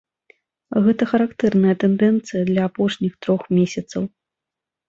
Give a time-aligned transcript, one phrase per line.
[0.85, 4.01] Гэта характэрная тэндэнцыя для апошніх трох месяцаў.